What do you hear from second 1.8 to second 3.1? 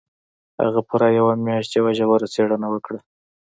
ژوره څېړنه وکړه